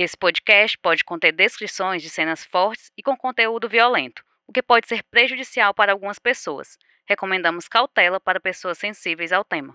Esse 0.00 0.16
podcast 0.16 0.78
pode 0.78 1.02
conter 1.02 1.32
descrições 1.32 2.00
de 2.00 2.08
cenas 2.08 2.44
fortes 2.44 2.92
e 2.96 3.02
com 3.02 3.16
conteúdo 3.16 3.68
violento, 3.68 4.22
o 4.46 4.52
que 4.52 4.62
pode 4.62 4.86
ser 4.86 5.02
prejudicial 5.10 5.74
para 5.74 5.90
algumas 5.90 6.20
pessoas. 6.20 6.78
Recomendamos 7.04 7.66
cautela 7.66 8.20
para 8.20 8.38
pessoas 8.38 8.78
sensíveis 8.78 9.32
ao 9.32 9.42
tema. 9.42 9.74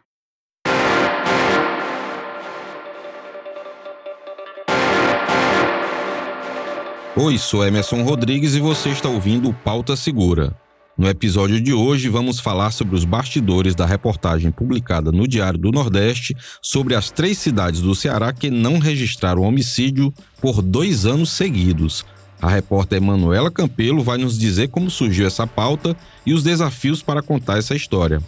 Oi, 7.17 7.37
sou 7.37 7.67
Emerson 7.67 8.01
Rodrigues 8.03 8.55
e 8.55 8.61
você 8.61 8.91
está 8.91 9.09
ouvindo 9.09 9.53
Pauta 9.53 9.97
Segura. 9.97 10.55
No 10.95 11.09
episódio 11.09 11.59
de 11.59 11.73
hoje, 11.73 12.07
vamos 12.07 12.39
falar 12.39 12.69
sobre 12.69 12.95
os 12.95 13.03
bastidores 13.03 13.73
da 13.73 13.83
reportagem 13.83 14.51
publicada 14.51 15.11
no 15.11 15.27
Diário 15.27 15.57
do 15.57 15.71
Nordeste 15.71 16.35
sobre 16.61 16.93
as 16.93 17.09
três 17.09 17.39
cidades 17.39 17.81
do 17.81 17.95
Ceará 17.95 18.31
que 18.31 18.51
não 18.51 18.77
registraram 18.77 19.41
homicídio 19.41 20.13
por 20.39 20.61
dois 20.61 21.07
anos 21.07 21.31
seguidos. 21.31 22.05
A 22.39 22.47
repórter 22.47 22.97
Emanuela 22.97 23.49
Campelo 23.49 24.03
vai 24.03 24.19
nos 24.19 24.37
dizer 24.37 24.67
como 24.67 24.91
surgiu 24.91 25.25
essa 25.25 25.47
pauta 25.47 25.97
e 26.23 26.31
os 26.31 26.43
desafios 26.43 27.01
para 27.01 27.23
contar 27.23 27.57
essa 27.57 27.75
história. 27.75 28.21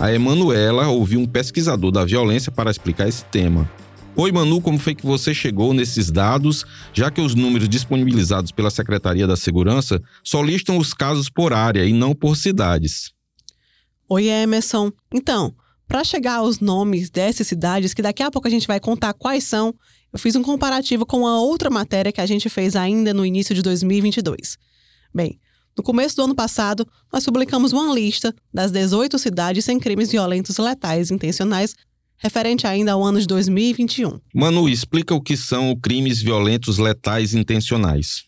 A 0.00 0.12
Emanuela 0.12 0.88
ouviu 0.88 1.20
um 1.20 1.26
pesquisador 1.26 1.92
da 1.92 2.04
violência 2.04 2.50
para 2.50 2.72
explicar 2.72 3.06
esse 3.06 3.24
tema. 3.26 3.70
Oi, 4.14 4.30
Manu, 4.30 4.60
como 4.60 4.78
foi 4.78 4.94
que 4.94 5.06
você 5.06 5.32
chegou 5.32 5.72
nesses 5.72 6.10
dados, 6.10 6.66
já 6.92 7.10
que 7.10 7.20
os 7.20 7.34
números 7.34 7.66
disponibilizados 7.66 8.52
pela 8.52 8.70
Secretaria 8.70 9.26
da 9.26 9.36
Segurança 9.36 10.02
só 10.22 10.42
listam 10.42 10.76
os 10.76 10.92
casos 10.92 11.30
por 11.30 11.54
área 11.54 11.82
e 11.86 11.94
não 11.94 12.14
por 12.14 12.36
cidades? 12.36 13.10
Oi, 14.06 14.26
Emerson. 14.28 14.92
Então, 15.14 15.54
para 15.88 16.04
chegar 16.04 16.36
aos 16.36 16.60
nomes 16.60 17.08
dessas 17.08 17.46
cidades, 17.46 17.94
que 17.94 18.02
daqui 18.02 18.22
a 18.22 18.30
pouco 18.30 18.46
a 18.46 18.50
gente 18.50 18.66
vai 18.66 18.78
contar 18.78 19.14
quais 19.14 19.44
são, 19.44 19.74
eu 20.12 20.18
fiz 20.18 20.36
um 20.36 20.42
comparativo 20.42 21.06
com 21.06 21.26
a 21.26 21.40
outra 21.40 21.70
matéria 21.70 22.12
que 22.12 22.20
a 22.20 22.26
gente 22.26 22.50
fez 22.50 22.76
ainda 22.76 23.14
no 23.14 23.24
início 23.24 23.54
de 23.54 23.62
2022. 23.62 24.58
Bem, 25.14 25.40
no 25.74 25.82
começo 25.82 26.16
do 26.16 26.24
ano 26.24 26.34
passado, 26.34 26.86
nós 27.10 27.24
publicamos 27.24 27.72
uma 27.72 27.94
lista 27.94 28.34
das 28.52 28.70
18 28.70 29.18
cidades 29.18 29.64
sem 29.64 29.80
crimes 29.80 30.10
violentos 30.10 30.58
letais 30.58 31.10
intencionais 31.10 31.74
referente 32.22 32.66
ainda 32.66 32.92
ao 32.92 33.02
ano 33.02 33.20
de 33.20 33.26
2021. 33.26 34.20
Manu, 34.32 34.68
explica 34.68 35.12
o 35.12 35.20
que 35.20 35.36
são 35.36 35.74
crimes 35.74 36.22
violentos 36.22 36.78
letais 36.78 37.34
intencionais. 37.34 38.24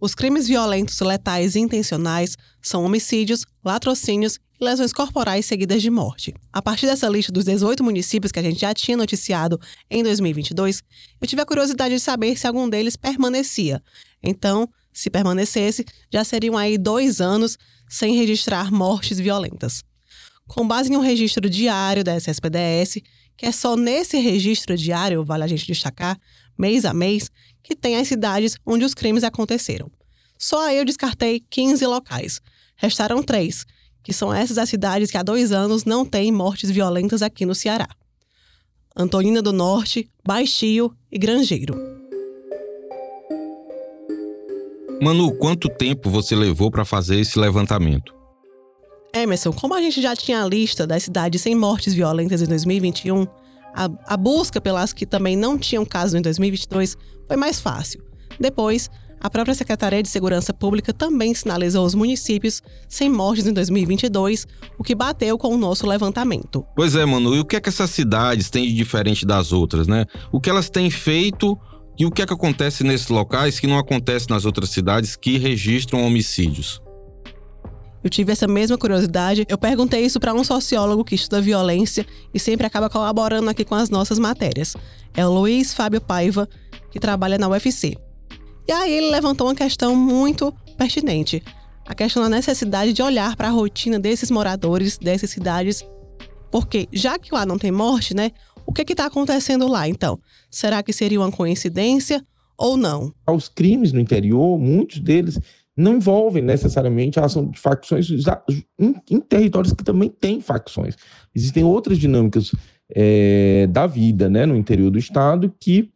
Os 0.00 0.14
crimes 0.14 0.48
violentos 0.48 0.98
letais 1.00 1.54
intencionais 1.54 2.34
são 2.62 2.82
homicídios, 2.82 3.44
latrocínios 3.62 4.38
e 4.58 4.64
lesões 4.64 4.94
corporais 4.94 5.44
seguidas 5.44 5.82
de 5.82 5.90
morte. 5.90 6.32
A 6.50 6.62
partir 6.62 6.86
dessa 6.86 7.06
lista 7.10 7.30
dos 7.30 7.44
18 7.44 7.84
municípios 7.84 8.32
que 8.32 8.38
a 8.38 8.42
gente 8.42 8.58
já 8.58 8.72
tinha 8.72 8.96
noticiado 8.96 9.60
em 9.90 10.02
2022, 10.02 10.82
eu 11.20 11.28
tive 11.28 11.42
a 11.42 11.46
curiosidade 11.46 11.94
de 11.94 12.00
saber 12.00 12.38
se 12.38 12.46
algum 12.46 12.66
deles 12.66 12.96
permanecia. 12.96 13.82
Então, 14.22 14.66
se 14.90 15.10
permanecesse, 15.10 15.84
já 16.10 16.24
seriam 16.24 16.56
aí 16.56 16.78
dois 16.78 17.20
anos 17.20 17.58
sem 17.86 18.16
registrar 18.16 18.72
mortes 18.72 19.18
violentas 19.18 19.84
com 20.50 20.66
base 20.66 20.92
em 20.92 20.96
um 20.96 21.00
registro 21.00 21.48
diário 21.48 22.02
da 22.02 22.16
SSPDS, 22.16 23.00
que 23.36 23.46
é 23.46 23.52
só 23.52 23.76
nesse 23.76 24.18
registro 24.18 24.76
diário, 24.76 25.24
vale 25.24 25.44
a 25.44 25.46
gente 25.46 25.64
destacar, 25.64 26.18
mês 26.58 26.84
a 26.84 26.92
mês, 26.92 27.30
que 27.62 27.76
tem 27.76 27.96
as 27.96 28.08
cidades 28.08 28.56
onde 28.66 28.84
os 28.84 28.92
crimes 28.92 29.22
aconteceram. 29.22 29.88
Só 30.36 30.66
aí 30.66 30.78
eu 30.78 30.84
descartei 30.84 31.40
15 31.48 31.86
locais. 31.86 32.40
Restaram 32.76 33.22
três, 33.22 33.64
que 34.02 34.12
são 34.12 34.34
essas 34.34 34.58
as 34.58 34.68
cidades 34.68 35.08
que 35.10 35.16
há 35.16 35.22
dois 35.22 35.52
anos 35.52 35.84
não 35.84 36.04
têm 36.04 36.32
mortes 36.32 36.68
violentas 36.70 37.22
aqui 37.22 37.46
no 37.46 37.54
Ceará. 37.54 37.88
Antonina 38.96 39.40
do 39.40 39.52
Norte, 39.52 40.10
Baixio 40.26 40.92
e 41.12 41.18
Grangeiro. 41.18 41.76
Manu, 45.00 45.32
quanto 45.36 45.68
tempo 45.68 46.10
você 46.10 46.34
levou 46.34 46.72
para 46.72 46.84
fazer 46.84 47.20
esse 47.20 47.38
levantamento? 47.38 48.19
Emerson, 49.14 49.52
como 49.52 49.74
a 49.74 49.80
gente 49.80 50.00
já 50.00 50.14
tinha 50.14 50.42
a 50.42 50.46
lista 50.46 50.86
das 50.86 51.04
cidades 51.04 51.42
sem 51.42 51.54
mortes 51.54 51.94
violentas 51.94 52.42
em 52.42 52.46
2021, 52.46 53.26
a, 53.74 53.88
a 54.06 54.16
busca 54.16 54.60
pelas 54.60 54.92
que 54.92 55.06
também 55.06 55.36
não 55.36 55.58
tinham 55.58 55.84
caso 55.84 56.16
em 56.16 56.22
2022 56.22 56.96
foi 57.26 57.36
mais 57.36 57.60
fácil. 57.60 58.02
Depois, 58.38 58.90
a 59.20 59.28
própria 59.28 59.54
Secretaria 59.54 60.02
de 60.02 60.08
Segurança 60.08 60.54
Pública 60.54 60.94
também 60.94 61.34
sinalizou 61.34 61.84
os 61.84 61.94
municípios 61.94 62.62
sem 62.88 63.10
mortes 63.10 63.46
em 63.46 63.52
2022, 63.52 64.46
o 64.78 64.82
que 64.82 64.94
bateu 64.94 65.36
com 65.36 65.54
o 65.54 65.58
nosso 65.58 65.86
levantamento. 65.86 66.64
Pois 66.74 66.94
é, 66.94 67.04
mano, 67.04 67.34
e 67.34 67.40
o 67.40 67.44
que 67.44 67.56
é 67.56 67.60
que 67.60 67.68
essas 67.68 67.90
cidades 67.90 68.48
têm 68.48 68.66
de 68.66 68.74
diferente 68.74 69.26
das 69.26 69.52
outras, 69.52 69.86
né? 69.86 70.06
O 70.32 70.40
que 70.40 70.48
elas 70.48 70.70
têm 70.70 70.90
feito 70.90 71.58
e 71.98 72.06
o 72.06 72.10
que 72.10 72.22
é 72.22 72.26
que 72.26 72.32
acontece 72.32 72.82
nesses 72.82 73.08
locais 73.08 73.60
que 73.60 73.66
não 73.66 73.78
acontece 73.78 74.30
nas 74.30 74.46
outras 74.46 74.70
cidades 74.70 75.16
que 75.16 75.36
registram 75.36 76.02
homicídios? 76.02 76.80
Eu 78.02 78.08
tive 78.08 78.32
essa 78.32 78.46
mesma 78.46 78.78
curiosidade. 78.78 79.46
Eu 79.48 79.58
perguntei 79.58 80.04
isso 80.04 80.18
para 80.18 80.32
um 80.32 80.42
sociólogo 80.42 81.04
que 81.04 81.14
estuda 81.14 81.40
violência 81.40 82.06
e 82.32 82.40
sempre 82.40 82.66
acaba 82.66 82.88
colaborando 82.88 83.50
aqui 83.50 83.64
com 83.64 83.74
as 83.74 83.90
nossas 83.90 84.18
matérias. 84.18 84.74
É 85.14 85.26
o 85.26 85.30
Luiz 85.30 85.74
Fábio 85.74 86.00
Paiva, 86.00 86.48
que 86.90 86.98
trabalha 86.98 87.36
na 87.36 87.48
UFC. 87.48 87.96
E 88.66 88.72
aí 88.72 88.92
ele 88.92 89.10
levantou 89.10 89.48
uma 89.48 89.54
questão 89.54 89.94
muito 89.94 90.52
pertinente. 90.78 91.42
A 91.86 91.94
questão 91.94 92.22
da 92.22 92.28
necessidade 92.28 92.92
de 92.92 93.02
olhar 93.02 93.36
para 93.36 93.48
a 93.48 93.50
rotina 93.50 93.98
desses 93.98 94.30
moradores 94.30 94.96
dessas 94.96 95.30
cidades. 95.30 95.84
Porque, 96.50 96.88
já 96.92 97.18
que 97.18 97.34
lá 97.34 97.44
não 97.44 97.58
tem 97.58 97.70
morte, 97.70 98.14
né? 98.14 98.30
O 98.64 98.72
que 98.72 98.92
está 98.92 99.06
acontecendo 99.06 99.66
lá, 99.66 99.88
então? 99.88 100.18
Será 100.50 100.82
que 100.82 100.92
seria 100.92 101.20
uma 101.20 101.30
coincidência 101.30 102.24
ou 102.56 102.76
não? 102.76 103.12
Os 103.28 103.48
crimes 103.48 103.92
no 103.92 104.00
interior, 104.00 104.58
muitos 104.58 105.00
deles 105.00 105.38
não 105.80 105.96
envolvem 105.96 106.42
necessariamente 106.42 107.18
a 107.18 107.24
ação 107.24 107.46
de 107.46 107.58
facções 107.58 108.08
em, 108.78 108.94
em 109.10 109.20
territórios 109.20 109.72
que 109.72 109.82
também 109.82 110.08
têm 110.08 110.40
facções. 110.40 110.96
Existem 111.34 111.64
outras 111.64 111.98
dinâmicas 111.98 112.52
é, 112.90 113.66
da 113.68 113.86
vida 113.86 114.28
né, 114.28 114.46
no 114.46 114.56
interior 114.56 114.90
do 114.90 114.98
Estado 114.98 115.52
que 115.58 115.90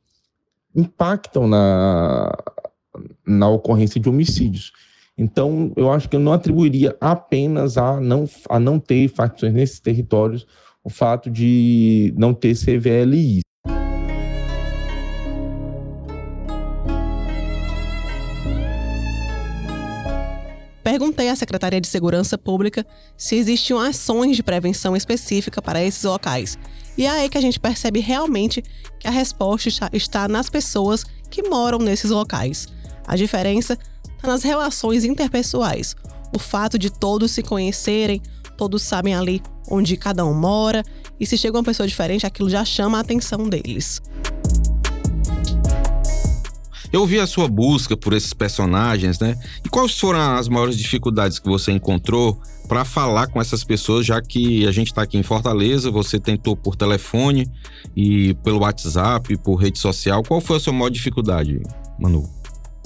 impactam 0.75 1.47
na, 1.47 2.33
na 3.27 3.49
ocorrência 3.49 4.00
de 4.00 4.09
homicídios. 4.09 4.73
Então, 5.17 5.73
eu 5.77 5.93
acho 5.93 6.09
que 6.09 6.17
eu 6.17 6.21
não 6.21 6.33
atribuiria 6.33 6.97
apenas 7.00 7.78
a 7.78 8.00
não, 8.00 8.28
a 8.49 8.59
não 8.59 8.81
ter 8.81 9.09
facções 9.09 9.53
nesses 9.53 9.78
territórios 9.78 10.47
o 10.84 10.91
fato 10.91 11.31
de 11.31 12.12
não 12.17 12.34
ter 12.34 12.55
CVLI. 12.55 13.41
Perguntei 20.84 21.31
à 21.31 21.34
Secretaria 21.34 21.81
de 21.81 21.89
Segurança 21.89 22.37
Pública 22.37 22.87
se 23.17 23.37
existiam 23.37 23.81
ações 23.81 24.37
de 24.37 24.43
prevenção 24.43 24.95
específica 24.95 25.62
para 25.62 25.83
esses 25.83 26.05
locais. 26.05 26.59
E 26.97 27.06
é 27.06 27.11
aí 27.11 27.28
que 27.31 27.39
a 27.39 27.41
gente 27.41 27.59
percebe 27.59 28.00
realmente 28.00 28.62
que 29.00 29.09
a 29.09 29.11
resposta 29.11 29.89
está 29.94 30.28
nas 30.28 30.50
pessoas 30.50 31.03
que 31.31 31.43
moram 31.49 31.78
nesses 31.78 32.11
locais. 32.11 32.69
A 33.06 33.17
diferença 33.17 33.78
está 34.15 34.28
nas 34.28 34.43
relações 34.43 35.05
interpessoais. 35.05 35.97
O 36.37 36.39
fato 36.39 36.78
de 36.78 36.91
todos 36.91 37.31
se 37.31 37.43
conhecerem, 37.43 38.21
todos 38.55 38.83
sabem 38.83 39.15
ali 39.15 39.43
onde 39.71 39.97
cada 39.97 40.27
um 40.27 40.34
mora, 40.34 40.84
e 41.19 41.25
se 41.25 41.39
chega 41.39 41.56
uma 41.56 41.65
pessoa 41.65 41.87
diferente, 41.87 42.27
aquilo 42.27 42.50
já 42.50 42.62
chama 42.62 42.99
a 42.99 43.00
atenção 43.00 43.49
deles. 43.49 44.03
Eu 46.94 47.05
vi 47.05 47.19
a 47.19 47.27
sua 47.27 47.49
busca 47.49 47.97
por 47.97 48.12
esses 48.12 48.32
personagens, 48.32 49.19
né? 49.19 49.37
E 49.65 49.69
quais 49.69 49.99
foram 49.99 50.37
as 50.37 50.49
maiores 50.49 50.78
dificuldades 50.78 51.41
que 51.41 51.49
você 51.49 51.72
encontrou 51.72 52.41
para 52.69 52.84
falar 52.84 53.27
com 53.27 53.41
essas 53.41 53.65
pessoas, 53.65 54.06
já 54.06 54.22
que 54.22 54.65
a 54.65 54.71
gente 54.71 54.93
está 54.93 55.03
aqui 55.03 55.19
em 55.19 55.22
Fortaleza, 55.25 55.91
você 55.91 56.21
tentou 56.21 56.56
por 56.56 56.77
telefone 56.77 57.50
e 57.96 58.35
pelo 58.44 58.61
WhatsApp, 58.61 59.37
por 59.38 59.56
rede 59.56 59.81
social. 59.81 60.23
Qual 60.23 60.41
foi 60.41 60.58
a 60.58 60.61
sua 60.61 60.73
maior 60.73 60.88
dificuldade, 60.88 61.61
Manu? 61.99 62.31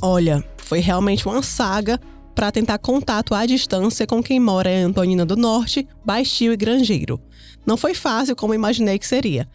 Olha, 0.01 0.43
foi 0.57 0.79
realmente 0.79 1.29
uma 1.29 1.43
saga 1.43 2.01
para 2.35 2.51
tentar 2.51 2.79
contato 2.79 3.35
à 3.35 3.45
distância 3.45 4.07
com 4.07 4.23
quem 4.23 4.41
mora 4.41 4.71
em 4.71 4.85
Antonina 4.85 5.27
do 5.27 5.37
Norte, 5.37 5.87
Baixio 6.03 6.55
e 6.55 6.57
Grangeiro. 6.57 7.21
Não 7.67 7.77
foi 7.77 7.93
fácil 7.93 8.35
como 8.35 8.55
imaginei 8.55 8.99
que 8.99 9.07
seria. 9.07 9.47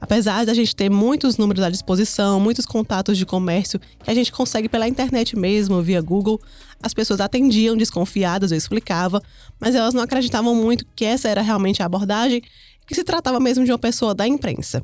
Apesar 0.00 0.44
de 0.44 0.50
a 0.50 0.54
gente 0.54 0.74
ter 0.74 0.88
muitos 0.88 1.36
números 1.36 1.62
à 1.62 1.68
disposição, 1.68 2.40
muitos 2.40 2.64
contatos 2.64 3.18
de 3.18 3.26
comércio 3.26 3.78
que 3.78 4.10
a 4.10 4.14
gente 4.14 4.32
consegue 4.32 4.68
pela 4.68 4.88
internet 4.88 5.36
mesmo, 5.36 5.82
via 5.82 6.00
Google, 6.00 6.40
as 6.82 6.94
pessoas 6.94 7.20
atendiam 7.20 7.76
desconfiadas, 7.76 8.50
eu 8.50 8.56
explicava, 8.56 9.22
mas 9.60 9.74
elas 9.74 9.92
não 9.92 10.02
acreditavam 10.02 10.54
muito 10.54 10.86
que 10.96 11.04
essa 11.04 11.28
era 11.28 11.42
realmente 11.42 11.82
a 11.82 11.86
abordagem, 11.86 12.42
que 12.86 12.94
se 12.94 13.04
tratava 13.04 13.38
mesmo 13.38 13.64
de 13.64 13.70
uma 13.70 13.78
pessoa 13.78 14.14
da 14.14 14.26
imprensa. 14.26 14.82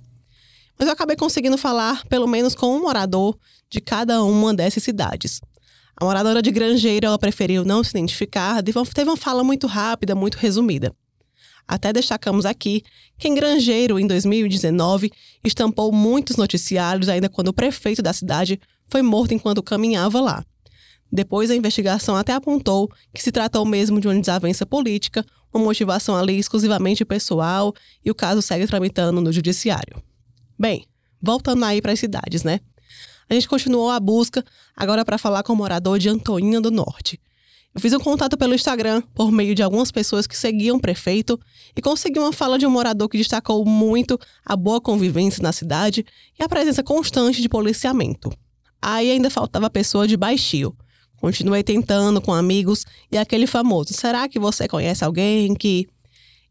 Mas 0.79 0.87
eu 0.87 0.93
acabei 0.93 1.17
conseguindo 1.17 1.57
falar 1.57 2.05
pelo 2.07 2.27
menos 2.27 2.55
com 2.55 2.77
um 2.77 2.83
morador 2.83 3.39
de 3.71 3.81
cada 3.81 4.23
uma 4.23 4.53
dessas 4.53 4.83
cidades. 4.83 5.41
A 5.99 6.05
moradora 6.05 6.43
de 6.43 6.51
Grangeiro, 6.51 7.07
ela 7.07 7.19
preferiu 7.19 7.65
não 7.65 7.83
se 7.83 7.91
identificar, 7.91 8.63
teve 8.63 9.09
uma 9.09 9.17
fala 9.17 9.43
muito 9.43 9.67
rápida, 9.67 10.15
muito 10.15 10.37
resumida. 10.37 10.95
Até 11.67 11.93
destacamos 11.93 12.47
aqui 12.47 12.83
que 13.19 13.29
em 13.29 13.35
Grangeiro, 13.35 13.99
em 13.99 14.07
2019, 14.07 15.11
estampou 15.45 15.91
muitos 15.93 16.37
noticiários 16.37 17.09
ainda 17.09 17.29
quando 17.29 17.49
o 17.49 17.53
prefeito 17.53 18.03
da 18.03 18.13
cidade 18.13 18.61
foi 18.89 19.03
morto 19.03 19.35
enquanto 19.35 19.63
caminhava 19.63 20.21
lá. 20.21 20.45
Depois, 21.11 21.51
a 21.51 21.57
investigação 21.57 22.17
até 22.17 22.33
apontou 22.33 22.91
que 23.15 23.23
se 23.23 23.33
tratou 23.33 23.65
mesmo 23.65 24.01
de 24.01 24.09
uma 24.09 24.19
desavença 24.19 24.67
política, 24.67 25.25
uma 25.53 25.65
motivação 25.65 26.17
ali 26.17 26.39
exclusivamente 26.39 27.05
pessoal, 27.05 27.73
e 28.05 28.11
o 28.11 28.15
caso 28.15 28.43
segue 28.43 28.67
tramitando 28.67 29.21
no 29.21 29.33
judiciário. 29.33 30.03
Bem, 30.59 30.87
voltando 31.21 31.65
aí 31.65 31.81
para 31.81 31.93
as 31.93 32.01
cidades, 32.01 32.43
né? 32.43 32.61
A 33.29 33.35
gente 33.35 33.49
continuou 33.49 33.91
a 33.91 33.99
busca, 33.99 34.45
agora 34.77 35.05
para 35.05 35.19
falar 35.19 35.43
com 35.43 35.53
o 35.53 35.57
morador 35.57 35.99
de 35.99 36.09
Antoninha 36.09 36.61
do 36.61 36.71
Norte. 36.71 37.21
Eu 37.77 37.81
fiz 37.83 37.93
um 37.93 38.01
contato 38.01 38.39
pelo 38.39 38.55
Instagram 38.55 39.03
por 39.15 39.31
meio 39.31 39.55
de 39.55 39.63
algumas 39.63 39.93
pessoas 39.93 40.27
que 40.27 40.35
seguiam 40.35 40.79
o 40.79 40.81
prefeito 40.81 41.39
e 41.77 41.83
consegui 41.83 42.19
uma 42.19 42.33
fala 42.33 42.59
de 42.59 42.67
um 42.67 42.71
morador 42.71 43.07
que 43.07 43.19
destacou 43.19 43.67
muito 43.67 44.19
a 44.47 44.57
boa 44.57 44.81
convivência 44.81 45.43
na 45.43 45.53
cidade 45.53 46.03
e 46.41 46.43
a 46.43 46.49
presença 46.49 46.83
constante 46.83 47.43
de 47.43 47.51
policiamento. 47.51 48.33
Aí 48.81 49.11
ainda 49.11 49.29
faltava 49.29 49.67
a 49.67 49.71
pessoa 49.71 50.09
de 50.09 50.17
baixio. 50.17 50.75
Continuei 51.21 51.63
tentando 51.63 52.19
com 52.19 52.33
amigos 52.33 52.87
e 53.13 53.19
aquele 53.19 53.47
famoso: 53.47 53.93
será 53.93 54.27
que 54.27 54.39
você 54.39 54.67
conhece 54.67 55.05
alguém 55.05 55.55
que. 55.55 55.87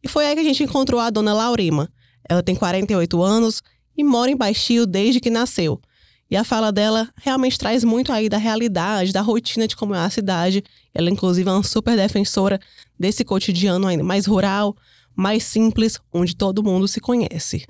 E 0.04 0.08
foi 0.08 0.28
aí 0.28 0.36
que 0.36 0.42
a 0.42 0.44
gente 0.44 0.62
encontrou 0.62 1.02
a 1.02 1.10
dona 1.10 1.34
Laurima. 1.34 1.92
Ela 2.30 2.44
tem 2.44 2.54
48 2.54 3.24
anos 3.24 3.64
e 3.98 4.04
mora 4.04 4.30
em 4.30 4.38
Baixio 4.38 4.86
desde 4.86 5.20
que 5.20 5.32
nasceu. 5.32 5.82
E 6.30 6.36
a 6.36 6.44
fala 6.44 6.72
dela 6.72 7.08
realmente 7.16 7.58
traz 7.58 7.84
muito 7.84 8.12
aí 8.12 8.28
da 8.28 8.38
realidade, 8.38 9.14
da 9.14 9.22
rotina 9.22 9.68
de 9.68 9.76
como 9.76 9.94
é 9.94 10.00
a 10.00 10.10
cidade. 10.10 10.64
Ela, 10.94 11.10
inclusive, 11.10 11.48
é 11.48 11.52
uma 11.52 11.64
super 11.64 11.96
defensora 11.96 12.60
desse 13.00 13.24
cotidiano 13.24 13.88
ainda 13.88 14.04
mais 14.04 14.26
rural, 14.26 14.76
mais 15.16 15.44
simples, 15.44 16.00
onde 16.12 16.36
todo 16.36 16.64
mundo 16.64 16.88
se 16.88 17.00
conhece. 17.00 17.66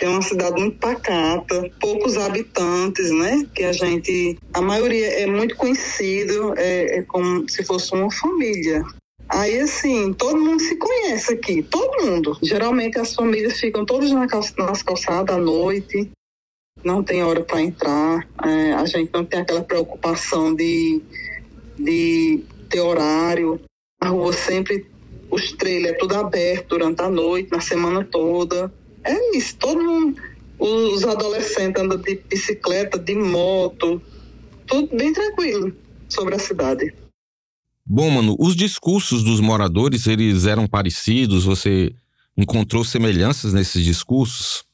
É 0.00 0.08
uma 0.08 0.22
cidade 0.22 0.60
muito 0.60 0.78
pacata, 0.78 1.70
poucos 1.80 2.16
habitantes, 2.16 3.10
né? 3.10 3.44
Que 3.54 3.64
a 3.64 3.72
gente, 3.72 4.38
a 4.54 4.62
maioria 4.62 5.20
é 5.20 5.26
muito 5.26 5.56
conhecido, 5.56 6.54
é, 6.56 6.98
é 6.98 7.02
como 7.02 7.48
se 7.48 7.64
fosse 7.64 7.92
uma 7.94 8.10
família. 8.10 8.84
Aí, 9.28 9.60
assim, 9.60 10.14
todo 10.14 10.38
mundo 10.38 10.60
se 10.60 10.76
conhece 10.76 11.34
aqui, 11.34 11.62
todo 11.62 12.06
mundo. 12.06 12.38
Geralmente 12.42 12.98
as 12.98 13.14
famílias 13.14 13.60
ficam 13.60 13.84
todas 13.84 14.10
nas 14.10 14.82
calçadas 14.82 15.36
à 15.36 15.38
noite, 15.38 16.10
não 16.84 17.02
tem 17.02 17.22
hora 17.22 17.42
para 17.42 17.62
entrar, 17.62 18.28
é, 18.44 18.72
a 18.74 18.84
gente 18.86 19.10
não 19.12 19.24
tem 19.24 19.40
aquela 19.40 19.62
preocupação 19.62 20.54
de, 20.54 21.02
de 21.78 22.42
ter 22.68 22.80
horário. 22.80 23.60
A 24.00 24.08
rua 24.08 24.32
sempre 24.32 24.86
os 25.30 25.52
trailers 25.52 25.94
é 25.94 25.98
tudo 25.98 26.14
aberto 26.14 26.68
durante 26.70 27.02
a 27.02 27.10
noite, 27.10 27.50
na 27.50 27.60
semana 27.60 28.04
toda. 28.04 28.72
É 29.04 29.36
isso, 29.36 29.56
todo 29.56 29.82
mundo, 29.82 30.20
os 30.58 31.04
adolescentes 31.04 31.82
andam 31.82 31.98
de 31.98 32.16
bicicleta, 32.28 32.98
de 32.98 33.14
moto, 33.14 34.00
tudo 34.66 34.96
bem 34.96 35.12
tranquilo 35.12 35.74
sobre 36.08 36.34
a 36.34 36.38
cidade. 36.38 36.94
Bom, 37.84 38.10
mano, 38.10 38.36
os 38.38 38.54
discursos 38.54 39.22
dos 39.22 39.40
moradores, 39.40 40.06
eles 40.06 40.46
eram 40.46 40.66
parecidos? 40.66 41.44
Você 41.44 41.94
encontrou 42.36 42.84
semelhanças 42.84 43.54
nesses 43.54 43.82
discursos? 43.82 44.64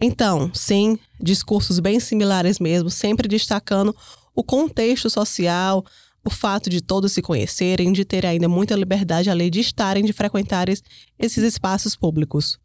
Então, 0.00 0.50
sim, 0.54 0.98
discursos 1.20 1.78
bem 1.78 2.00
similares 2.00 2.58
mesmo, 2.58 2.90
sempre 2.90 3.28
destacando 3.28 3.94
o 4.34 4.42
contexto 4.42 5.10
social, 5.10 5.84
o 6.24 6.30
fato 6.30 6.70
de 6.70 6.80
todos 6.80 7.12
se 7.12 7.20
conhecerem, 7.20 7.92
de 7.92 8.04
ter 8.04 8.24
ainda 8.24 8.48
muita 8.48 8.74
liberdade 8.74 9.30
além 9.30 9.50
de 9.50 9.60
estarem, 9.60 10.04
de 10.04 10.12
frequentarem 10.12 10.74
esses 11.18 11.42
espaços 11.44 11.96
públicos. 11.96 12.58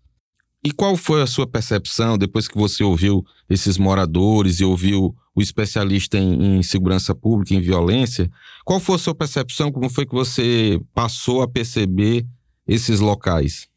E 0.63 0.71
qual 0.71 0.97
foi 0.97 1.21
a 1.21 1.27
sua 1.27 1.47
percepção 1.47 2.17
depois 2.17 2.47
que 2.47 2.57
você 2.57 2.83
ouviu 2.83 3.23
esses 3.49 3.77
moradores 3.77 4.59
e 4.59 4.65
ouviu 4.65 5.15
o 5.35 5.41
especialista 5.41 6.17
em, 6.17 6.57
em, 6.57 6.63
segurança 6.63 7.13
pública, 7.13 7.53
em 7.53 7.61
violência? 7.61 8.29
Qual 8.65 8.79
foi 8.79 8.95
a 8.95 8.99
sua 8.99 9.15
percepção? 9.15 9.71
Como 9.71 9.89
foi 9.89 10.05
que 10.05 10.13
você 10.13 10.79
passou 10.93 11.41
a 11.41 11.47
perceber 11.47 12.25
esses 12.67 12.99
locais? 12.99 13.67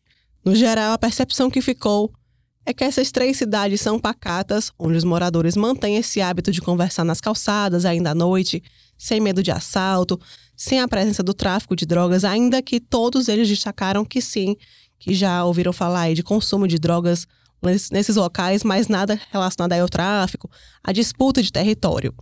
No 0.44 0.54
geral, 0.54 0.92
a 0.92 0.98
percepção 0.98 1.50
que 1.50 1.60
ficou 1.60 2.10
é 2.64 2.72
que 2.72 2.84
essas 2.84 3.10
três 3.10 3.36
cidades 3.36 3.80
são 3.80 3.98
pacatas, 3.98 4.70
onde 4.78 4.96
os 4.96 5.04
moradores 5.04 5.56
mantêm 5.56 5.96
esse 5.96 6.20
hábito 6.20 6.52
de 6.52 6.60
conversar 6.60 7.04
nas 7.04 7.20
calçadas 7.20 7.84
ainda 7.84 8.10
à 8.10 8.14
noite, 8.14 8.62
sem 8.98 9.20
medo 9.20 9.42
de 9.42 9.50
assalto, 9.50 10.20
sem 10.56 10.80
a 10.80 10.86
presença 10.86 11.22
do 11.22 11.32
tráfico 11.32 11.74
de 11.74 11.86
drogas, 11.86 12.24
ainda 12.24 12.62
que 12.62 12.78
todos 12.78 13.28
eles 13.28 13.48
destacaram 13.48 14.04
que 14.04 14.20
sim, 14.20 14.56
que 14.98 15.14
já 15.14 15.42
ouviram 15.44 15.72
falar 15.72 16.12
de 16.12 16.22
consumo 16.22 16.68
de 16.68 16.78
drogas 16.78 17.26
nesses 17.90 18.16
locais, 18.16 18.62
mas 18.62 18.88
nada 18.88 19.20
relacionado 19.30 19.72
ao 19.72 19.88
tráfico, 19.88 20.50
à 20.82 20.92
disputa 20.92 21.42
de 21.42 21.50
território. 21.50 22.14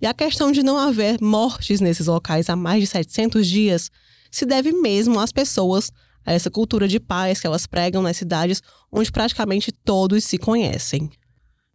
E 0.00 0.06
a 0.06 0.14
questão 0.14 0.50
de 0.50 0.62
não 0.62 0.78
haver 0.78 1.20
mortes 1.20 1.80
nesses 1.80 2.06
locais 2.06 2.48
há 2.48 2.56
mais 2.56 2.80
de 2.80 2.86
700 2.86 3.46
dias 3.46 3.90
se 4.30 4.46
deve 4.46 4.72
mesmo 4.72 5.18
às 5.20 5.32
pessoas, 5.32 5.92
a 6.24 6.32
essa 6.32 6.50
cultura 6.50 6.86
de 6.86 7.00
paz 7.00 7.40
que 7.40 7.46
elas 7.46 7.66
pregam 7.66 8.02
nas 8.02 8.16
cidades 8.16 8.62
onde 8.90 9.10
praticamente 9.10 9.72
todos 9.72 10.24
se 10.24 10.38
conhecem. 10.38 11.10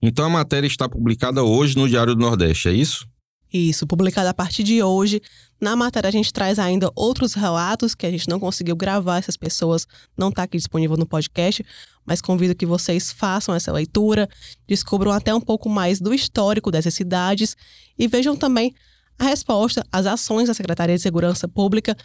Então 0.02 0.26
a 0.26 0.30
matéria 0.30 0.68
está 0.68 0.88
publicada 0.88 1.44
hoje 1.44 1.76
no 1.76 1.88
Diário 1.88 2.16
do 2.16 2.22
Nordeste, 2.22 2.70
é 2.70 2.74
isso? 2.74 3.08
Isso, 3.52 3.88
publicado 3.88 4.28
a 4.28 4.34
partir 4.34 4.64
de 4.64 4.84
hoje. 4.84 5.22
Na 5.62 5.76
matéria 5.76 6.10
a 6.10 6.12
gente 6.12 6.34
traz 6.34 6.60
ainda 6.60 6.92
outros 6.94 7.34
relatos 7.34 7.96
que 7.96 8.06
a 8.06 8.12
gente 8.12 8.28
não 8.28 8.40
conseguiu 8.40 8.76
gravar, 8.76 9.18
essas 9.18 9.38
pessoas 9.38 9.88
não 10.18 10.30
está 10.30 10.44
aqui 10.44 10.58
disponível 10.58 10.98
no 10.98 11.06
podcast, 11.06 11.66
mas 12.06 12.22
convido 12.22 12.54
que 12.54 12.66
vocês 12.66 13.12
façam 13.12 13.56
essa 13.56 13.72
leitura, 13.72 14.28
descubram 14.68 15.12
até 15.12 15.34
um 15.34 15.40
pouco 15.40 15.70
mais 15.70 16.02
do 16.02 16.14
histórico 16.14 16.70
dessas 16.70 16.94
cidades 16.94 17.56
e 17.98 18.08
vejam 18.08 18.36
também 18.36 18.76
a 19.18 19.24
resposta 19.24 19.86
às 19.92 20.06
ações 20.06 20.48
da 20.48 20.54
Secretaria 20.54 20.96
de 20.96 21.02
Segurança 21.02 21.48
Pública 21.48 21.96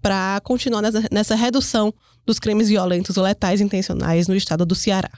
para 0.00 0.40
continuar 0.42 0.82
nessa, 0.82 1.04
nessa 1.10 1.34
redução 1.34 1.92
dos 2.26 2.38
crimes 2.38 2.68
violentos 2.68 3.16
ou 3.16 3.24
letais 3.24 3.60
intencionais 3.60 4.28
no 4.28 4.36
estado 4.36 4.66
do 4.66 4.74
Ceará. 4.74 5.10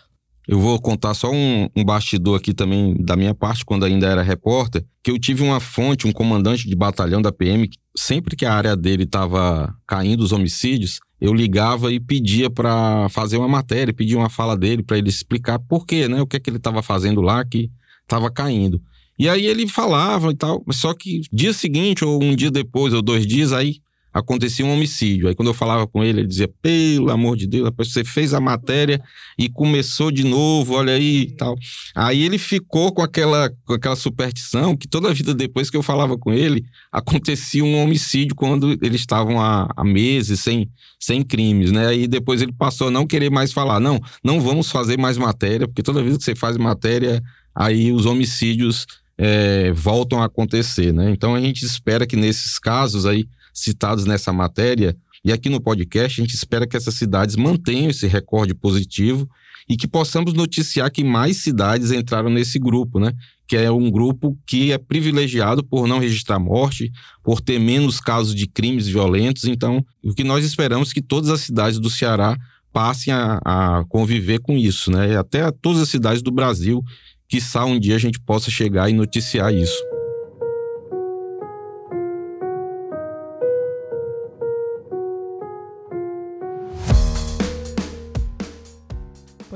Eu 0.49 0.59
vou 0.59 0.81
contar 0.81 1.15
só 1.15 1.31
um, 1.31 1.69
um, 1.77 1.85
bastidor 1.85 2.39
aqui 2.39 2.53
também 2.53 2.97
da 2.99 3.15
minha 3.15 3.35
parte, 3.35 3.65
quando 3.65 3.85
ainda 3.85 4.09
era 4.09 4.23
repórter, 4.23 4.85
que 5.03 5.11
eu 5.11 5.19
tive 5.19 5.43
uma 5.43 5.61
fonte, 5.61 6.09
um 6.09 6.13
comandante 6.13 6.69
de 6.69 6.75
batalhão 6.75 7.23
da 7.23 7.31
PM, 7.31 7.69
que 7.69 7.79
sempre 7.97 8.35
que 8.35 8.47
a 8.47 8.53
área 8.53 8.77
dele 8.77 9.05
estava 9.05 9.73
caindo 9.87 10.23
os 10.23 10.33
homicídios, 10.33 10.99
eu 11.21 11.35
ligava 11.35 11.93
e 11.93 12.01
pedia 12.01 12.51
para 12.51 13.09
fazer 13.11 13.37
uma 13.37 13.47
matéria, 13.47 13.93
pedia 13.93 14.17
uma 14.17 14.31
fala 14.31 14.57
dele 14.57 14.83
para 14.83 14.99
ele 14.99 15.09
explicar 15.09 15.59
por 15.59 15.87
quê, 15.87 16.09
né? 16.09 16.21
O 16.23 16.27
que 16.27 16.37
é 16.37 16.41
que 16.41 16.49
ele 16.49 16.57
estava 16.57 16.83
fazendo 16.83 17.21
lá 17.21 17.45
que 17.45 17.71
estava 18.03 18.31
caindo. 18.31 18.83
E 19.19 19.29
aí 19.29 19.45
ele 19.47 19.69
falava 19.69 20.31
e 20.31 20.35
tal, 20.35 20.65
só 20.73 20.95
que 20.95 21.21
dia 21.31 21.53
seguinte, 21.53 22.05
ou 22.05 22.23
um 22.23 22.35
dia 22.35 22.51
depois, 22.51 22.95
ou 22.95 23.03
dois 23.03 23.27
dias, 23.27 23.53
aí 23.53 23.77
acontecia 24.13 24.67
um 24.67 24.73
homicídio. 24.73 25.29
Aí 25.29 25.35
quando 25.35 25.49
eu 25.49 25.55
falava 25.55 25.87
com 25.87 26.03
ele, 26.03 26.21
ele 26.21 26.29
dizia: 26.29 26.51
pelo 26.61 27.11
amor 27.11 27.37
de 27.37 27.47
Deus, 27.47 27.71
você 27.77 28.05
fez 28.05 28.35
a 28.35 28.41
matéria 28.41 29.01
e 29.39 29.49
começou 29.49 30.11
de 30.11 30.25
novo, 30.25 30.75
olha 30.75 30.95
aí 30.95 31.23
e 31.23 31.37
tal. 31.37 31.57
Aí 31.95 32.23
ele 32.23 32.39
ficou 32.39 32.93
com 32.93 33.03
aquela, 33.03 33.51
com 33.65 33.75
aquela 33.75 33.97
superstição 33.97 34.77
que 34.77 34.89
toda 34.89 35.09
a 35.09 35.13
vida 35.13 35.35
depois 35.35 35.71
que 35.71 35.77
eu 35.77 35.83
falava 35.83 36.19
com 36.19 36.33
ele, 36.33 36.65
acontecia 36.91 37.65
um 37.65 37.77
homicídio 37.81 38.35
quando 38.35 38.77
eles 38.83 39.01
estavam 39.01 39.41
há, 39.41 39.69
há 39.77 39.85
meses 39.85 40.41
sem, 40.41 40.69
sem 40.99 41.23
crimes, 41.23 41.71
né? 41.71 41.87
Aí 41.87 42.09
depois 42.09 42.43
ele 42.43 42.53
passou 42.53 42.89
a 42.89 42.91
não 42.91 43.07
querer 43.07 43.31
mais 43.31 43.53
falar: 43.53 43.81
não, 43.81 44.01
não 44.25 44.41
vamos 44.41 44.71
fazer 44.71 44.99
mais 44.99 45.17
matéria, 45.17 45.67
porque 45.67 45.83
toda 45.83 46.03
vez 46.03 46.17
que 46.17 46.25
você 46.25 46.35
faz 46.35 46.57
matéria, 46.57 47.23
aí 47.55 47.93
os 47.93 48.07
homicídios. 48.07 48.87
É, 49.23 49.71
voltam 49.73 50.23
a 50.23 50.25
acontecer, 50.25 50.95
né? 50.95 51.11
Então 51.11 51.35
a 51.35 51.41
gente 51.43 51.63
espera 51.63 52.07
que 52.07 52.17
nesses 52.17 52.59
casos 52.59 53.05
aí 53.05 53.27
citados 53.63 54.05
nessa 54.05 54.33
matéria. 54.33 54.97
E 55.25 55.33
aqui 55.33 55.49
no 55.49 55.61
podcast, 55.61 56.21
a 56.21 56.25
gente 56.25 56.35
espera 56.35 56.67
que 56.67 56.77
essas 56.77 56.95
cidades 56.95 57.37
mantenham 57.37 57.91
esse 57.91 58.07
recorde 58.07 58.55
positivo 58.55 59.29
e 59.69 59.77
que 59.77 59.87
possamos 59.87 60.33
noticiar 60.33 60.91
que 60.91 61.05
mais 61.05 61.37
cidades 61.37 61.91
entraram 61.93 62.31
nesse 62.31 62.59
grupo, 62.59 62.99
né? 62.99 63.13
Que 63.47 63.57
é 63.57 63.71
um 63.71 63.91
grupo 63.91 64.37
que 64.47 64.73
é 64.73 64.79
privilegiado 64.79 65.63
por 65.63 65.87
não 65.87 65.99
registrar 65.99 66.39
morte, 66.39 66.91
por 67.23 67.41
ter 67.41 67.59
menos 67.59 68.01
casos 68.01 68.35
de 68.35 68.47
crimes 68.47 68.89
violentos. 68.89 69.45
Então, 69.45 69.85
o 70.03 70.15
que 70.15 70.25
nós 70.25 70.45
esperamos 70.45 70.91
é 70.91 70.95
que 70.95 71.03
todas 71.03 71.31
as 71.31 71.41
cidades 71.43 71.79
do 71.79 71.91
Ceará 71.91 72.37
passem 72.73 73.13
a, 73.13 73.41
a 73.45 73.85
conviver 73.89 74.41
com 74.41 74.57
isso, 74.57 74.91
né? 74.91 75.13
E 75.13 75.17
até 75.17 75.51
todas 75.51 75.83
as 75.83 75.89
cidades 75.89 76.23
do 76.23 76.31
Brasil, 76.31 76.83
que 77.29 77.39
um 77.67 77.79
dia 77.79 77.95
a 77.95 77.99
gente 77.99 78.19
possa 78.19 78.51
chegar 78.51 78.89
e 78.89 78.93
noticiar 78.93 79.53
isso. 79.55 79.79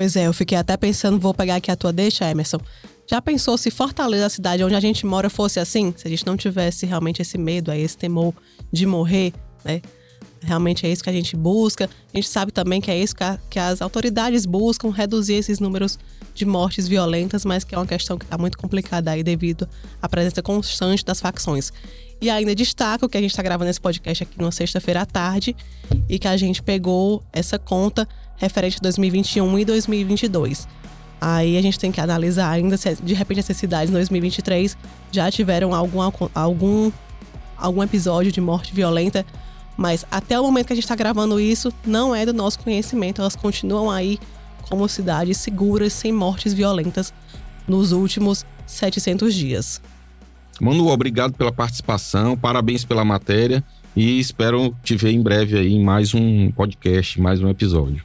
Pois 0.04 0.16
é, 0.16 0.26
eu 0.26 0.34
fiquei 0.34 0.58
até 0.58 0.76
pensando, 0.76 1.18
vou 1.18 1.32
pegar 1.32 1.56
aqui 1.56 1.70
a 1.70 1.76
tua 1.76 1.90
deixa, 1.90 2.30
Emerson. 2.30 2.58
Já 3.10 3.22
pensou 3.22 3.56
se 3.56 3.70
Fortaleza, 3.70 4.26
a 4.26 4.28
cidade 4.28 4.62
onde 4.62 4.74
a 4.74 4.80
gente 4.80 5.06
mora, 5.06 5.30
fosse 5.30 5.58
assim? 5.58 5.94
Se 5.96 6.06
a 6.06 6.10
gente 6.10 6.26
não 6.26 6.36
tivesse 6.36 6.84
realmente 6.84 7.22
esse 7.22 7.38
medo, 7.38 7.72
esse 7.72 7.96
temor 7.96 8.34
de 8.70 8.84
morrer, 8.84 9.32
né? 9.64 9.80
Realmente 10.42 10.84
é 10.86 10.92
isso 10.92 11.02
que 11.02 11.08
a 11.08 11.12
gente 11.12 11.34
busca. 11.34 11.88
A 12.12 12.16
gente 12.18 12.28
sabe 12.28 12.52
também 12.52 12.82
que 12.82 12.90
é 12.90 12.98
isso 12.98 13.16
que, 13.16 13.24
que 13.48 13.58
as 13.58 13.80
autoridades 13.80 14.44
buscam, 14.44 14.90
reduzir 14.90 15.36
esses 15.36 15.58
números 15.58 15.98
de 16.34 16.44
mortes 16.44 16.86
violentas, 16.86 17.42
mas 17.46 17.64
que 17.64 17.74
é 17.74 17.78
uma 17.78 17.86
questão 17.86 18.18
que 18.18 18.26
está 18.26 18.36
muito 18.36 18.58
complicada 18.58 19.10
aí 19.10 19.22
devido 19.22 19.66
à 20.02 20.06
presença 20.06 20.42
constante 20.42 21.02
das 21.02 21.18
facções. 21.18 21.72
E 22.20 22.28
ainda 22.28 22.54
destaco 22.54 23.08
que 23.08 23.16
a 23.16 23.20
gente 23.22 23.30
está 23.30 23.42
gravando 23.42 23.70
esse 23.70 23.80
podcast 23.80 24.22
aqui 24.22 24.38
numa 24.38 24.52
sexta-feira 24.52 25.00
à 25.00 25.06
tarde 25.06 25.56
e 26.10 26.18
que 26.18 26.28
a 26.28 26.36
gente 26.36 26.62
pegou 26.62 27.24
essa 27.32 27.58
conta 27.58 28.06
referente 28.36 28.78
a 28.78 28.82
2021 28.82 29.58
e 29.58 29.64
2022. 29.64 30.68
Aí 31.20 31.56
a 31.56 31.62
gente 31.62 31.78
tem 31.78 31.90
que 31.90 32.00
analisar 32.00 32.50
ainda 32.50 32.76
se 32.76 32.96
de 32.96 33.14
repente 33.14 33.40
essas 33.40 33.56
cidades 33.56 33.90
em 33.90 33.94
2023 33.94 34.76
já 35.10 35.30
tiveram 35.30 35.74
algum, 35.74 36.00
algum, 36.34 36.92
algum 37.56 37.82
episódio 37.82 38.30
de 38.30 38.40
morte 38.40 38.74
violenta, 38.74 39.24
mas 39.76 40.04
até 40.10 40.38
o 40.38 40.42
momento 40.42 40.66
que 40.66 40.72
a 40.72 40.76
gente 40.76 40.84
está 40.84 40.94
gravando 40.94 41.40
isso, 41.40 41.72
não 41.84 42.14
é 42.14 42.26
do 42.26 42.32
nosso 42.32 42.58
conhecimento. 42.58 43.20
Elas 43.20 43.34
continuam 43.34 43.90
aí 43.90 44.18
como 44.68 44.88
cidades 44.88 45.38
seguras, 45.38 45.92
sem 45.92 46.12
mortes 46.12 46.52
violentas 46.52 47.12
nos 47.66 47.92
últimos 47.92 48.44
700 48.66 49.34
dias. 49.34 49.80
Manu, 50.60 50.88
obrigado 50.88 51.34
pela 51.34 51.50
participação, 51.50 52.36
parabéns 52.36 52.84
pela 52.84 53.04
matéria 53.04 53.64
e 53.96 54.20
espero 54.20 54.74
te 54.82 54.96
ver 54.96 55.10
em 55.10 55.22
breve 55.22 55.58
aí 55.58 55.72
em 55.72 55.82
mais 55.82 56.14
um 56.14 56.50
podcast, 56.52 57.20
mais 57.20 57.40
um 57.40 57.48
episódio. 57.48 58.04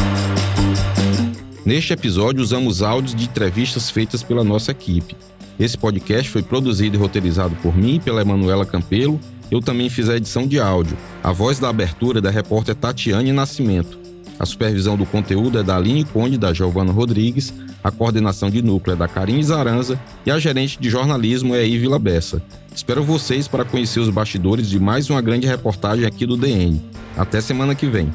Neste 1.66 1.94
episódio, 1.94 2.44
usamos 2.44 2.84
áudios 2.84 3.16
de 3.16 3.24
entrevistas 3.24 3.90
feitas 3.90 4.22
pela 4.22 4.44
nossa 4.44 4.72
equipe. 4.72 5.18
Esse 5.60 5.76
podcast 5.76 6.30
foi 6.30 6.44
produzido 6.44 6.96
e 6.96 7.00
roteirizado 7.00 7.56
por 7.56 7.76
mim 7.76 7.96
e 7.96 8.00
pela 8.00 8.22
Emanuela 8.22 8.68
Campelo. 8.68 9.20
Eu 9.50 9.60
também 9.60 9.90
fiz 9.90 10.08
a 10.08 10.16
edição 10.16 10.46
de 10.46 10.60
áudio. 10.60 10.96
A 11.24 11.32
voz 11.32 11.58
da 11.58 11.68
abertura 11.68 12.20
é 12.20 12.22
da 12.22 12.30
repórter 12.30 12.76
Tatiane 12.76 13.32
Nascimento. 13.32 13.98
A 14.38 14.46
supervisão 14.46 14.96
do 14.96 15.08
conteúdo 15.08 15.58
é 15.58 15.64
da 15.64 15.78
Aline 15.78 16.04
Conde, 16.04 16.38
da 16.38 16.54
Giovana 16.54 16.92
Rodrigues, 16.92 17.52
a 17.84 17.90
coordenação 17.90 18.50
de 18.50 18.62
núcleo 18.62 18.94
é 18.94 18.98
da 18.98 19.08
Karine 19.08 19.44
Zaranza 19.44 20.00
e 20.26 20.32
a 20.32 20.38
gerente 20.38 20.80
de 20.80 20.90
jornalismo 20.90 21.56
é 21.56 21.60
a 21.60 21.66
Ivila 21.66 21.98
Bessa. 21.98 22.42
Espero 22.76 23.04
vocês 23.04 23.48
para 23.48 23.64
conhecer 23.64 24.00
os 24.00 24.10
bastidores 24.10 24.70
de 24.70 24.80
mais 24.80 25.10
uma 25.10 25.22
grande 25.22 25.48
reportagem 25.48 26.06
aqui 26.06 26.26
do 26.26 26.36
DN. 26.36 26.82
Até 27.16 27.40
semana 27.40 27.74
que 27.74 27.86
vem. 27.86 28.12